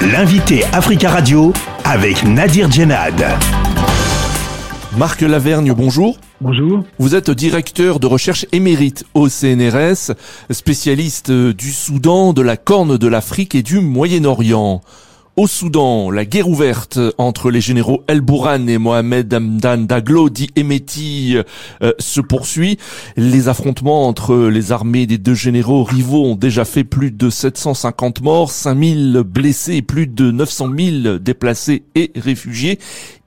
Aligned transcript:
L'invité 0.00 0.62
Africa 0.72 1.10
Radio 1.10 1.52
avec 1.84 2.22
Nadir 2.22 2.70
Djenad. 2.70 3.20
Marc 4.96 5.22
Lavergne, 5.22 5.72
bonjour. 5.72 6.18
Bonjour. 6.40 6.84
Vous 7.00 7.16
êtes 7.16 7.32
directeur 7.32 7.98
de 7.98 8.06
recherche 8.06 8.46
émérite 8.52 9.04
au 9.14 9.28
CNRS, 9.28 10.12
spécialiste 10.50 11.32
du 11.32 11.72
Soudan, 11.72 12.32
de 12.32 12.42
la 12.42 12.56
Corne 12.56 12.96
de 12.96 13.08
l'Afrique 13.08 13.56
et 13.56 13.62
du 13.64 13.80
Moyen-Orient. 13.80 14.82
Au 15.38 15.46
Soudan, 15.46 16.10
la 16.10 16.24
guerre 16.24 16.48
ouverte 16.48 16.98
entre 17.16 17.52
les 17.52 17.60
généraux 17.60 18.02
El 18.08 18.22
Bourhan 18.22 18.66
et 18.66 18.76
Mohamed 18.76 19.32
Hamdan 19.32 19.86
Daglo, 19.86 20.30
dit 20.30 20.48
Emeti, 20.56 21.36
euh, 21.80 21.92
se 22.00 22.20
poursuit. 22.20 22.76
Les 23.16 23.48
affrontements 23.48 24.08
entre 24.08 24.48
les 24.48 24.72
armées 24.72 25.06
des 25.06 25.16
deux 25.16 25.34
généraux 25.34 25.84
rivaux 25.84 26.24
ont 26.24 26.34
déjà 26.34 26.64
fait 26.64 26.82
plus 26.82 27.12
de 27.12 27.30
750 27.30 28.20
morts, 28.20 28.50
5000 28.50 29.22
blessés 29.24 29.76
et 29.76 29.82
plus 29.82 30.08
de 30.08 30.32
900 30.32 30.66
000 30.76 31.18
déplacés 31.18 31.84
et 31.94 32.10
réfugiés. 32.16 32.78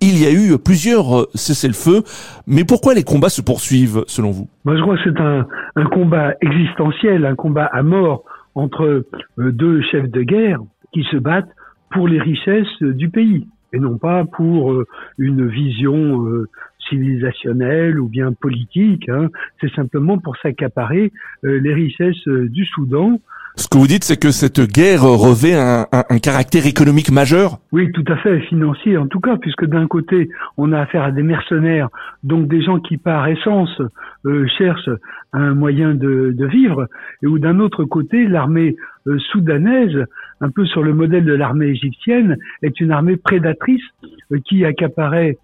Il 0.02 0.22
y 0.22 0.26
a 0.26 0.34
eu 0.34 0.58
plusieurs 0.58 1.28
cessez-le-feu. 1.34 2.04
Mais 2.46 2.66
pourquoi 2.66 2.94
les 2.94 3.04
combats 3.04 3.30
se 3.30 3.42
poursuivent, 3.42 4.04
selon 4.08 4.32
vous? 4.32 4.50
Je 4.66 4.82
crois 4.82 4.98
que 4.98 5.04
c'est 5.06 5.22
un, 5.22 5.48
un 5.78 5.86
combat 5.86 6.34
existentiel, 6.42 7.26
un 7.26 7.36
combat 7.36 7.70
à 7.72 7.84
mort 7.84 8.26
entre 8.56 8.84
euh, 8.84 9.06
deux 9.38 9.82
chefs 9.84 10.12
de 10.12 10.24
guerre 10.24 10.60
qui 10.94 11.06
se 11.10 11.16
battent 11.16 11.48
pour 11.92 12.08
les 12.08 12.20
richesses 12.20 12.82
du 12.82 13.10
pays 13.10 13.48
et 13.74 13.80
non 13.80 13.98
pas 13.98 14.26
pour 14.26 14.72
euh, 14.72 14.88
une 15.18 15.48
vision 15.48 16.28
euh, 16.28 16.48
civilisationnelle 16.90 18.00
ou 18.00 18.08
bien 18.08 18.34
politique. 18.34 19.08
Hein. 19.10 19.30
C'est 19.60 19.72
simplement 19.74 20.18
pour 20.18 20.36
s'accaparer 20.38 21.12
euh, 21.46 21.60
les 21.60 21.74
richesses 21.74 22.28
du 22.28 22.66
Soudan. 22.66 23.20
Ce 23.56 23.68
que 23.68 23.78
vous 23.78 23.88
dites, 23.88 24.04
c'est 24.06 24.18
que 24.18 24.32
cette 24.32 24.62
guerre 24.62 25.02
revêt 25.02 25.54
un, 25.54 26.20
caractère 26.20 26.66
économique 26.66 27.12
majeur. 27.12 27.58
Oui, 27.72 27.92
tout 27.92 28.04
à 28.08 28.16
fait, 28.18 28.40
financier 28.42 28.98
en 28.98 29.08
tout 29.08 29.20
cas, 29.20 29.38
puisque 29.38 29.66
d'un 29.66 29.88
côté, 29.88 30.30
on 30.58 30.72
a 30.72 30.80
affaire 30.80 31.04
à 31.04 31.12
des 31.12 31.24
mercenaires, 31.24 31.90
donc 32.24 32.48
des 32.48 32.62
gens 32.62 32.80
qui 32.80 32.98
par 32.98 33.28
essence 33.28 33.82
euh, 34.26 34.48
cherchent 34.58 34.90
un 35.34 35.54
moyen 35.54 35.94
de, 35.94 36.34
vivre, 36.46 36.88
et 37.24 37.28
où 37.28 37.40
d'un 37.40 37.60
autre 37.60 37.84
côté, 37.84 38.28
l'armée 38.28 38.76
euh, 39.08 39.18
soudanaise, 39.32 40.06
un 40.40 40.50
peu 40.50 40.66
sur 40.66 40.82
le 40.82 40.94
modèle 40.94 41.26
de 41.26 41.34
l'armée 41.34 41.68
égyptienne, 41.68 42.38
est 42.62 42.80
une 42.80 42.92
armée 42.92 43.18
prédatrice 43.18 43.84
euh, 44.32 44.40
qui 44.46 44.66
accaparait 44.66 45.38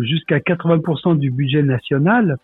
jusqu'à 0.00 0.38
80% 0.38 1.18
du 1.18 1.30
budget 1.30 1.62
national, 1.62 2.38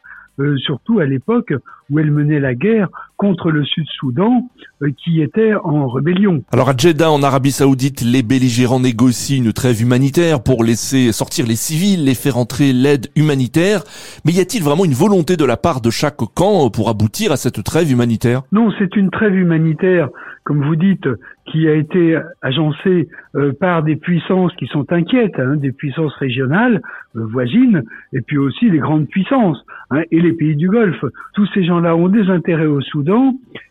surtout 0.58 0.98
à 0.98 1.06
l'époque 1.06 1.54
où 1.88 1.98
elle 1.98 2.10
menait 2.10 2.38
la 2.38 2.54
guerre 2.54 2.91
contre 3.19 3.50
le 3.50 3.64
Sud-Soudan 3.64 4.48
euh, 4.83 4.91
qui 4.97 5.20
était 5.20 5.52
en 5.62 5.88
rébellion. 5.88 6.42
Alors 6.52 6.70
à 6.70 6.74
Jeddah, 6.77 7.11
en 7.11 7.22
Arabie 7.22 7.50
Saoudite, 7.50 8.00
les 8.00 8.22
belligérants 8.22 8.80
négocient 8.80 9.44
une 9.44 9.52
trêve 9.52 9.83
humanitaire 9.83 10.42
pour 10.42 10.64
laisser 10.64 11.12
sortir 11.12 11.47
les 11.47 11.56
civils, 11.56 12.05
les 12.05 12.14
faire 12.14 12.38
entrer 12.38 12.72
l'aide 12.72 13.08
humanitaire. 13.16 13.83
Mais 14.25 14.33
y 14.33 14.41
a-t-il 14.41 14.62
vraiment 14.62 14.86
une 14.86 14.92
volonté 14.92 15.36
de 15.36 15.44
la 15.44 15.56
part 15.56 15.83
de 15.83 15.91
chaque 15.91 16.22
camp 16.34 16.70
pour 16.70 16.88
aboutir 16.88 17.33
à 17.33 17.36
cette 17.36 17.62
trêve 17.64 17.91
humanitaire? 17.91 18.42
Non, 18.52 18.70
c'est 18.78 18.97
une 18.97 19.10
trêve 19.10 19.34
humanitaire, 19.34 20.08
comme 20.44 20.64
vous 20.64 20.77
dites, 20.77 21.08
qui 21.50 21.66
a 21.66 21.75
été 21.75 22.19
agencée 22.42 23.08
euh, 23.34 23.53
par 23.58 23.82
des 23.82 23.97
puissances 23.97 24.55
qui 24.56 24.66
sont 24.66 24.91
inquiètes, 24.92 25.38
hein, 25.38 25.56
des 25.56 25.72
puissances 25.72 26.14
régionales, 26.16 26.80
euh, 27.16 27.27
voisines, 27.27 27.82
et 28.12 28.20
puis 28.20 28.38
aussi 28.38 28.70
les 28.70 28.78
grandes 28.78 29.08
puissances, 29.08 29.58
hein, 29.91 30.03
et 30.10 30.20
les 30.20 30.32
pays 30.32 30.56
du 30.56 30.69
Golfe. 30.69 31.05
Tous 31.34 31.48
ces 31.55 31.64
gens-là 31.64 31.97
ont 31.97 32.08
des 32.08 32.28
intérêts 32.28 32.66
au 32.66 32.80
Soudan 32.80 33.07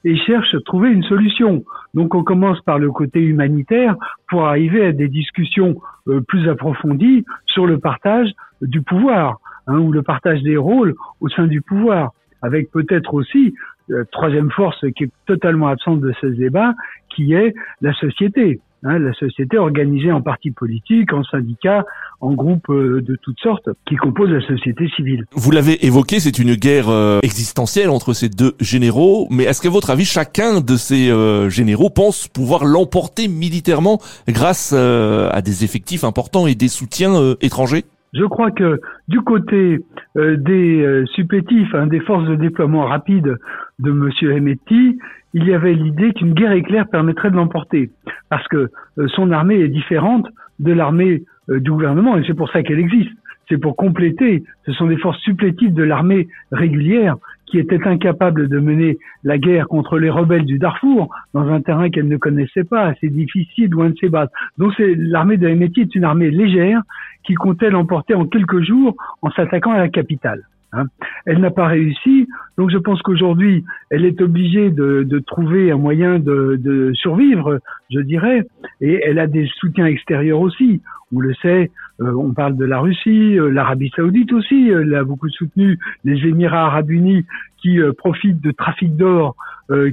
et 0.03 0.17
cherchent 0.17 0.55
à 0.55 0.59
trouver 0.61 0.91
une 0.91 1.03
solution. 1.03 1.63
Donc 1.93 2.16
on 2.16 2.23
commence 2.23 2.59
par 2.61 2.80
le 2.80 2.91
côté 2.91 3.19
humanitaire 3.19 3.95
pour 4.30 4.45
arriver 4.45 4.85
à 4.85 4.91
des 4.91 5.07
discussions 5.07 5.75
euh, 6.07 6.21
plus 6.21 6.47
approfondies 6.49 7.25
sur 7.45 7.65
le 7.65 7.80
partage 7.80 8.31
du 8.61 8.81
pouvoir, 8.81 9.39
hein, 9.67 9.77
ou 9.80 9.91
le 9.91 10.03
partage 10.03 10.41
des 10.43 10.58
rôles 10.58 10.95
au 11.21 11.30
sein 11.30 11.47
du 11.47 11.61
pouvoir 11.61 12.11
avec 12.42 12.71
peut-être 12.71 13.14
aussi 13.14 13.53
euh, 13.89 14.03
troisième 14.11 14.52
force 14.52 14.83
qui 14.95 15.05
est 15.05 15.11
totalement 15.26 15.67
absente 15.67 16.02
de 16.02 16.14
ce 16.21 16.27
débat, 16.27 16.73
qui 17.09 17.33
est 17.33 17.53
la 17.81 17.93
société. 17.93 18.59
Hein, 18.83 18.99
la 18.99 19.14
société 19.14 19.58
organisée 19.58 20.11
en 20.11 20.21
partis 20.21 20.52
politiques, 20.52 21.11
en 21.11 21.23
syndicats, 21.23 21.83
en 22.21 22.33
groupes 22.33 22.70
euh, 22.70 23.02
de 23.02 23.17
toutes 23.23 23.39
sortes, 23.39 23.70
qui 23.88 23.95
composent 23.95 24.30
la 24.30 24.45
société 24.45 24.88
civile. 24.95 25.26
Vous 25.32 25.49
l'avez 25.49 25.83
évoqué, 25.88 26.20
c'est 26.20 26.38
une 26.38 26.54
guerre 26.54 26.89
euh, 26.89 27.20
existentielle 27.23 27.89
entre 27.89 28.14
ces 28.14 28.30
deux 28.30 28.54
généraux, 28.60 29.27
mais 29.32 29.45
est-ce 29.45 29.64
qu'à 29.64 29.71
votre 29.71 29.89
avis, 29.89 30.05
chacun 30.05 30.61
de 30.61 30.76
ces 30.76 31.10
euh, 31.10 31.49
généraux 31.49 31.89
pense 31.89 32.27
pouvoir 32.27 32.65
l'emporter 32.65 33.27
militairement 33.27 33.99
grâce 34.27 34.73
à 34.73 35.42
des 35.42 35.64
effectifs 35.64 36.04
importants 36.04 36.45
et 36.45 36.54
des 36.54 36.67
soutiens 36.67 37.36
étrangers? 37.42 37.86
Je 38.14 38.23
crois 38.23 38.52
que 38.52 38.80
du 39.08 39.22
côté 39.22 39.80
euh, 40.18 40.38
des 40.38 40.82
euh, 40.82 41.06
supplétifs, 41.08 41.73
hein, 41.73 41.88
des 41.88 42.00
forces 42.00 42.28
de 42.28 42.36
déploiement 42.36 42.86
rapide 42.86 43.38
de 43.80 43.92
M. 43.92 44.10
Hemeti, 44.32 44.98
il 45.34 45.45
y 45.45 45.54
avait 45.54 45.73
l'idée 45.73 46.14
qu'une 46.14 46.34
guerre 46.34 46.54
éclair 46.54 46.88
permettrait 46.88 47.32
de 47.32 47.36
l'emporter, 47.36 47.92
parce 48.30 48.48
que 48.48 48.70
euh, 48.98 49.08
son 49.10 49.32
armée 49.32 49.60
est 49.60 49.68
différente 49.68 50.28
de 50.60 50.73
l'armée 50.73 51.23
du 51.50 51.72
gouvernement, 51.72 52.18
et 52.18 52.23
c'est 52.28 52.34
pour 52.34 52.50
ça 52.50 52.62
qu'elle 52.62 52.80
existe. 52.80 53.12
C'est 53.49 53.58
pour 53.58 53.75
compléter, 53.75 54.43
ce 54.65 54.73
sont 54.73 54.87
des 54.87 54.97
forces 54.97 55.19
supplétives 55.19 55.73
de 55.73 55.83
l'armée 55.83 56.27
régulière 56.52 57.17
qui 57.45 57.59
était 57.59 57.87
incapable 57.87 58.49
de 58.49 58.59
mener 58.59 58.97
la 59.23 59.37
guerre 59.37 59.67
contre 59.67 59.97
les 59.97 60.09
rebelles 60.09 60.45
du 60.45 60.59
Darfour 60.59 61.09
dans 61.33 61.47
un 61.47 61.61
terrain 61.61 61.89
qu'elle 61.89 62.09
ne 62.09 62.17
connaissait 62.17 62.65
pas, 62.65 62.87
assez 62.87 63.08
difficile, 63.08 63.69
loin 63.69 63.89
de 63.89 63.95
ses 63.99 64.09
bases. 64.09 64.30
Donc 64.58 64.73
c'est 64.75 64.95
l'armée 64.95 65.37
de 65.37 65.47
Hemeti 65.47 65.81
est 65.81 65.95
une 65.95 66.03
armée 66.03 66.30
légère 66.30 66.81
qui 67.23 67.35
comptait 67.35 67.69
l'emporter 67.69 68.13
en 68.13 68.25
quelques 68.25 68.61
jours 68.63 68.95
en 69.21 69.31
s'attaquant 69.31 69.71
à 69.71 69.77
la 69.77 69.89
capitale. 69.89 70.43
Hein. 70.73 70.85
Elle 71.25 71.39
n'a 71.39 71.52
pas 71.52 71.67
réussi, 71.67 72.27
donc 72.58 72.72
je 72.72 72.78
pense 72.78 73.02
qu'aujourd'hui, 73.04 73.64
elle 73.92 74.04
est 74.04 74.20
obligée 74.22 74.72
de, 74.72 75.20
trouver 75.28 75.72
un 75.72 75.78
moyen 75.78 76.20
de, 76.20 76.92
survivre, 76.94 77.60
je 77.92 78.00
dirais, 78.00 78.45
et 78.82 79.02
elle 79.06 79.20
a 79.20 79.28
des 79.28 79.48
soutiens 79.60 79.86
extérieurs 79.86 80.40
aussi. 80.40 80.82
On 81.16 81.20
le 81.20 81.34
sait, 81.36 81.72
euh, 82.02 82.12
on 82.14 82.34
parle 82.34 82.58
de 82.58 82.66
la 82.66 82.80
Russie, 82.80 83.40
euh, 83.40 83.50
l'Arabie 83.50 83.92
Saoudite 83.95 84.34
aussi, 84.34 84.70
elle 84.70 84.94
a 84.94 85.06
beaucoup 85.06 85.30
soutenu 85.30 85.80
les 86.04 86.28
Émirats 86.28 86.66
Arabes 86.66 86.92
Unis 86.92 87.26
qui 87.62 87.80
euh, 87.80 87.94
profitent 87.94 88.42
de 88.42 88.52
trafic 88.52 88.95
d'or 88.98 89.36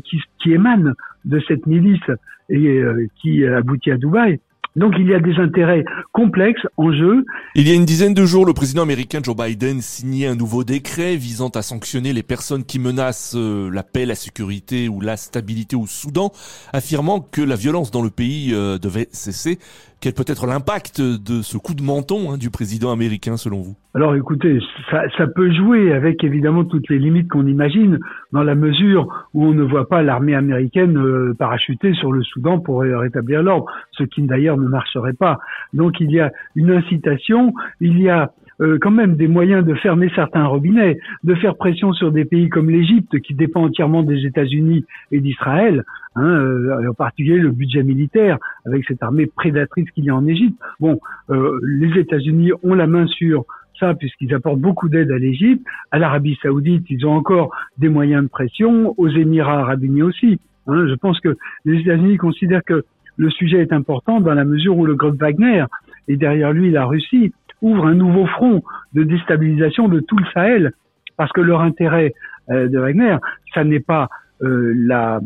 qui, 0.05 0.21
qui 0.39 0.53
émanent 0.53 0.93
de 1.25 1.41
cette 1.49 1.67
milice 1.67 2.09
et 2.49 2.81
qui 3.21 3.45
aboutit 3.45 3.91
à 3.91 3.97
Dubaï. 3.97 4.39
Donc 4.77 4.95
il 4.99 5.07
y 5.07 5.15
a 5.15 5.21
des 5.21 5.37
intérêts 5.37 5.85
complexes 6.13 6.67
en 6.77 6.93
jeu. 6.93 7.25
Il 7.55 7.69
y 7.69 7.71
a 7.71 7.75
une 7.75 7.85
dizaine 7.85 8.13
de 8.13 8.27
jours, 8.27 8.45
le 8.45 8.55
président 8.55 8.83
américain 8.83 9.21
Joe 9.23 9.37
Biden 9.37 9.81
signait 9.81 10.27
un 10.27 10.35
nouveau 10.35 10.65
décret 10.65 11.15
visant 11.17 11.49
à 11.51 11.63
sanctionner 11.63 12.13
les 12.13 12.25
personnes 12.25 12.65
qui 12.65 12.81
menacent 12.81 13.37
euh, 13.37 13.71
la 13.71 13.85
paix, 13.85 14.05
la 14.05 14.17
sécurité 14.17 14.89
ou 14.89 15.01
la 15.01 15.17
stabilité 15.17 15.77
au 15.77 15.87
Soudan, 15.87 16.33
affirmant 16.73 17.21
que 17.21 17.41
la 17.41 17.55
violence 17.55 17.93
dans 17.93 18.03
le 18.03 18.11
pays 18.11 18.53
euh, 18.53 18.79
devait 18.79 19.09
cesser. 19.13 19.59
Quel 20.05 20.13
peut 20.13 20.25
être 20.27 20.47
l'impact 20.47 21.01
de 21.01 21.41
ce 21.41 21.57
coup 21.57 21.73
de 21.73 21.83
menton 21.83 22.31
hein, 22.31 22.37
du 22.37 22.51
président 22.51 22.93
américain 22.93 23.39
selon 23.39 23.63
vous? 23.63 23.75
Alors 23.95 24.15
écoutez, 24.15 24.59
ça, 24.91 25.27
peut 25.35 25.51
jouer 25.51 25.95
avec 25.95 26.23
évidemment 26.23 26.67
toutes 26.67 26.91
les 26.91 26.99
limites 26.99 27.31
qu'on 27.31 27.47
imagine, 27.47 27.99
dans 28.31 28.43
la 28.43 28.55
mesure 28.55 29.09
où 29.33 29.47
on 29.47 29.55
ne 29.55 29.63
voit 29.63 29.89
pas 29.89 30.03
l'armée 30.03 30.35
américaine 30.35 30.99
euh, 30.99 31.33
parachuter 31.39 31.95
sur 31.95 32.13
le 32.13 32.23
Soudan 32.23 32.59
pour 32.59 32.83
rétablir 32.83 33.43
l'ordre, 33.43 33.65
ce 33.93 34.05
qui 34.05 34.21
d'ailleurs 34.21 34.59
ne 34.59 34.69
marcherait 34.69 35.15
pas. 35.15 35.39
Donc 35.73 35.95
il 36.01 36.11
y 36.11 36.21
a 36.21 36.31
une 36.55 36.71
incitation, 36.71 37.55
il 37.81 37.99
y 37.99 38.11
a 38.11 38.31
euh, 38.61 38.79
quand 38.81 38.91
même 38.91 39.17
des 39.17 39.29
moyens 39.29 39.65
de 39.65 39.75
fermer 39.75 40.11
certains 40.15 40.47
robinets, 40.47 40.99
de 41.25 41.35
faire 41.35 41.57
pression 41.57 41.93
sur 41.93 42.13
des 42.13 42.25
pays 42.25 42.49
comme 42.49 42.71
l'Égypte 42.71 43.19
qui 43.21 43.35
dépend 43.35 43.65
entièrement 43.65 44.03
des 44.03 44.27
États-Unis 44.27 44.85
et 45.11 45.21
d'Israël, 45.21 45.85
hein, 46.15 46.25
euh, 46.25 46.89
en 46.89 46.95
particulier 46.95 47.39
le 47.39 47.51
budget 47.51 47.83
militaire 47.83 48.39
avec 48.67 48.85
cette 48.87 49.03
armée 49.03 49.27
prédatrice 49.27 49.91
qu'il 49.91 50.05
y 50.05 50.11
a 50.11 50.17
en 50.17 50.27
Égypte. 50.27 50.59
Bon, 50.81 51.01
euh, 51.31 51.59
les 51.63 51.99
États-Unis 52.01 52.53
ont 52.63 52.75
la 52.75 52.87
main 52.87 53.07
sur 53.07 53.45
ça 53.81 53.95
puisqu'ils 53.95 54.33
apportent 54.35 54.61
beaucoup 54.61 54.89
d'aide 54.89 55.11
à 55.11 55.19
l'Égypte, 55.19 55.67
à 55.91 55.99
l'Arabie 55.99 56.39
Saoudite, 56.41 56.87
ils 56.91 57.05
ont 57.07 57.13
encore 57.13 57.51
des 57.79 57.89
moyens 57.89 58.23
de 58.23 58.29
pression, 58.29 58.95
aux 58.99 59.09
Émirats 59.09 59.61
Arabes 59.61 59.83
Unis 59.83 60.03
aussi. 60.03 60.41
Hein. 60.67 60.87
je 60.89 60.95
pense 60.95 61.21
que 61.21 61.37
les 61.65 61.81
États-Unis 61.81 62.17
considèrent 62.17 62.65
que 62.65 62.85
le 63.17 63.31
sujet 63.31 63.59
est 63.59 63.73
important 63.73 64.21
dans 64.21 64.35
la 64.35 64.45
mesure 64.45 64.77
où 64.77 64.87
le 64.87 64.95
groupe 64.95 65.21
Wagner 65.21 65.65
et 66.09 66.17
derrière 66.17 66.53
lui 66.53 66.71
la 66.71 66.85
Russie 66.85 67.33
ouvre 67.65 67.87
un 67.87 67.95
nouveau 67.95 68.27
front 68.27 68.63
de 68.93 69.03
déstabilisation 69.03 69.89
de 69.89 70.01
tout 70.01 70.17
le 70.17 70.27
Sahel, 70.33 70.73
parce 71.17 71.33
que 71.33 71.41
leur 71.41 71.63
intérêt 71.63 72.13
euh, 72.51 72.69
de 72.69 72.79
Wagner, 72.79 73.17
ça 73.55 73.65
n'est 73.65 73.81
pas 73.81 74.09
euh, 74.43 74.73
la, 74.77 75.21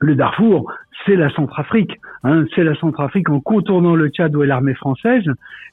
le 0.00 0.14
Darfour, 0.16 0.72
c'est 1.06 1.16
la 1.16 1.30
Centrafrique. 1.30 1.98
Hein, 2.24 2.44
c'est 2.54 2.64
la 2.64 2.74
Centrafrique 2.74 3.28
en 3.30 3.40
contournant 3.40 3.94
le 3.94 4.08
Tchad 4.08 4.34
où 4.36 4.42
est 4.42 4.46
l'armée 4.46 4.74
française 4.74 5.24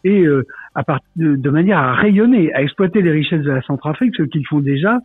et 0.04 0.26
euh, 0.26 0.46
à 0.76 0.84
part, 0.84 1.00
de, 1.16 1.50
manière 1.50 1.80
à 1.80 1.94
rayonner, 1.94 2.54
à 2.54 2.62
exploiter 2.62 3.02
les 3.02 3.12
richesses 3.12 3.44
de 3.44 3.52
la 3.52 3.62
Centrafrique, 3.62 4.16
ce 4.16 4.24
qu'ils 4.24 4.46
font 4.48 4.60
déjà, 4.60 5.00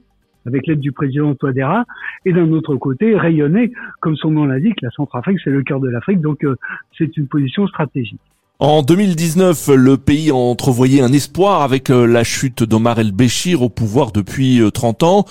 avec 0.46 0.66
l'aide 0.66 0.80
du 0.80 0.92
président 0.92 1.34
Touadéra, 1.34 1.84
et 2.24 2.32
d'un 2.32 2.50
autre 2.52 2.76
côté, 2.76 3.16
rayonner, 3.16 3.72
comme 4.00 4.16
son 4.16 4.30
nom 4.30 4.44
l'indique, 4.44 4.80
la 4.82 4.90
Centrafrique, 4.90 5.38
c'est 5.42 5.50
le 5.50 5.62
cœur 5.62 5.80
de 5.80 5.88
l'Afrique, 5.88 6.20
donc 6.20 6.44
euh, 6.44 6.56
c'est 6.96 7.16
une 7.16 7.26
position 7.28 7.66
stratégique. 7.66 8.20
En 8.60 8.82
2019, 8.82 9.70
le 9.74 9.96
pays 9.96 10.30
entrevoyait 10.30 11.02
un 11.02 11.12
espoir 11.12 11.62
avec 11.62 11.90
euh, 11.90 12.06
la 12.06 12.22
chute 12.22 12.62
d'Omar 12.62 13.00
el-Béchir 13.00 13.62
au 13.62 13.68
pouvoir 13.68 14.12
depuis 14.12 14.60
30 14.72 15.02
euh, 15.02 15.06
ans. 15.06 15.24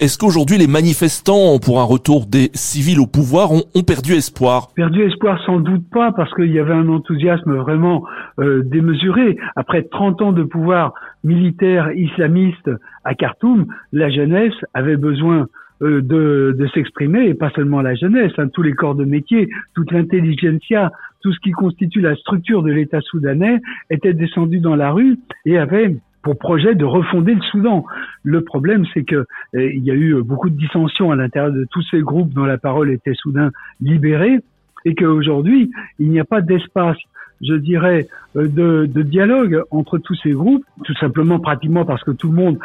Est-ce 0.00 0.16
qu'aujourd'hui 0.16 0.56
les 0.56 0.66
manifestants 0.66 1.58
pour 1.58 1.80
un 1.80 1.84
retour 1.84 2.24
des 2.24 2.50
civils 2.54 2.98
au 2.98 3.06
pouvoir 3.06 3.52
ont, 3.52 3.82
perdu 3.86 4.14
espoir? 4.14 4.68
Perdu 4.74 5.02
espoir 5.02 5.38
sans 5.44 5.60
doute 5.60 5.84
pas 5.92 6.12
parce 6.12 6.32
qu'il 6.32 6.50
y 6.50 6.58
avait 6.58 6.72
un 6.72 6.88
enthousiasme 6.88 7.56
vraiment 7.56 8.04
euh, 8.40 8.62
démesuré. 8.64 9.36
Après 9.54 9.82
30 9.82 10.22
ans 10.22 10.32
de 10.32 10.42
pouvoir 10.42 10.94
militaire 11.24 11.92
islamiste 11.94 12.70
à 13.04 13.14
Khartoum, 13.14 13.66
la 13.92 14.08
jeunesse 14.08 14.54
avait 14.72 14.96
besoin 14.96 15.46
de, 15.82 16.54
de 16.56 16.66
s'exprimer, 16.68 17.26
et 17.26 17.34
pas 17.34 17.50
seulement 17.50 17.82
la 17.82 17.94
jeunesse, 17.94 18.32
hein, 18.38 18.48
tous 18.48 18.62
les 18.62 18.72
corps 18.72 18.94
de 18.94 19.04
métier, 19.04 19.48
toute 19.74 19.90
l'intelligentsia, 19.90 20.92
tout 21.22 21.32
ce 21.32 21.40
qui 21.40 21.50
constitue 21.50 22.00
la 22.00 22.14
structure 22.16 22.62
de 22.62 22.70
l'État 22.70 23.00
soudanais 23.00 23.60
était 23.90 24.14
descendu 24.14 24.58
dans 24.58 24.76
la 24.76 24.90
rue 24.90 25.18
et 25.44 25.58
avait 25.58 25.96
pour 26.22 26.38
projet 26.38 26.74
de 26.74 26.84
refonder 26.84 27.34
le 27.34 27.42
Soudan. 27.42 27.84
Le 28.22 28.42
problème, 28.42 28.84
c'est 28.94 29.04
que 29.04 29.16
euh, 29.16 29.24
il 29.54 29.84
y 29.84 29.90
a 29.90 29.94
eu 29.94 30.22
beaucoup 30.22 30.50
de 30.50 30.56
dissensions 30.56 31.10
à 31.10 31.16
l'intérieur 31.16 31.52
de 31.52 31.66
tous 31.70 31.82
ces 31.90 32.00
groupes 32.00 32.32
dont 32.32 32.44
la 32.44 32.58
parole 32.58 32.90
était 32.90 33.14
soudain 33.14 33.50
libérée, 33.80 34.38
et 34.84 34.94
qu'aujourd'hui, 34.94 35.70
il 35.98 36.10
n'y 36.10 36.20
a 36.20 36.24
pas 36.24 36.40
d'espace, 36.40 36.96
je 37.40 37.54
dirais, 37.54 38.08
euh, 38.36 38.48
de, 38.48 38.86
de, 38.86 39.02
dialogue 39.02 39.62
entre 39.70 39.98
tous 39.98 40.14
ces 40.22 40.32
groupes, 40.32 40.64
tout 40.84 40.94
simplement 40.94 41.38
pratiquement 41.40 41.84
parce 41.84 42.02
que 42.04 42.12
tout 42.12 42.28
le 42.28 42.36
monde 42.36 42.58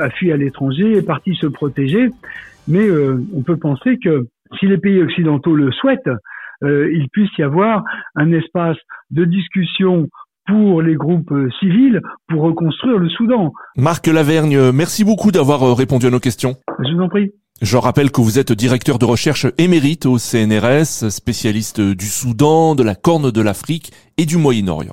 a 0.00 0.10
fui 0.10 0.32
à 0.32 0.36
l'étranger, 0.36 0.96
est 0.96 1.06
parti 1.06 1.34
se 1.34 1.46
protéger. 1.46 2.10
Mais 2.70 2.86
euh, 2.86 3.22
on 3.34 3.42
peut 3.42 3.56
penser 3.56 3.98
que 4.02 4.28
si 4.58 4.66
les 4.66 4.78
pays 4.78 5.02
occidentaux 5.02 5.54
le 5.54 5.72
souhaitent, 5.72 6.10
euh, 6.62 6.90
il 6.92 7.08
puisse 7.10 7.30
y 7.38 7.42
avoir 7.42 7.82
un 8.14 8.32
espace 8.32 8.76
de 9.10 9.24
discussion 9.24 10.08
pour 10.46 10.80
les 10.80 10.94
groupes 10.94 11.32
euh, 11.32 11.48
civils 11.58 12.00
pour 12.28 12.42
reconstruire 12.42 12.98
le 12.98 13.08
Soudan. 13.08 13.52
Marc 13.76 14.06
Lavergne, 14.06 14.70
merci 14.72 15.04
beaucoup 15.04 15.32
d'avoir 15.32 15.76
répondu 15.76 16.06
à 16.06 16.10
nos 16.10 16.20
questions. 16.20 16.54
Je 16.78 16.94
vous 16.94 17.02
en 17.02 17.08
prie. 17.08 17.32
Je 17.60 17.76
rappelle 17.76 18.10
que 18.10 18.22
vous 18.22 18.38
êtes 18.38 18.52
directeur 18.52 18.98
de 18.98 19.04
recherche 19.04 19.46
émérite 19.58 20.06
au 20.06 20.16
CNRS, 20.16 21.10
spécialiste 21.10 21.80
du 21.80 22.06
Soudan, 22.06 22.74
de 22.74 22.82
la 22.82 22.94
Corne 22.94 23.30
de 23.30 23.40
l'Afrique 23.42 23.92
et 24.16 24.24
du 24.24 24.38
Moyen-Orient. 24.38 24.88